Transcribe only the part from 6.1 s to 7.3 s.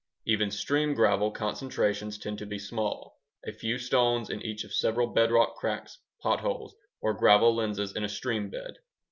potholes, or